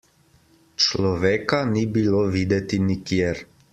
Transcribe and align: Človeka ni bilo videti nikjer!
Človeka 0.85 1.57
ni 1.75 1.83
bilo 1.99 2.21
videti 2.37 2.81
nikjer! 2.87 3.37